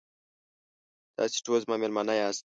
تاسې 1.15 1.37
ټول 1.45 1.57
زما 1.63 1.75
میلمانه 1.81 2.13
یاست. 2.17 2.39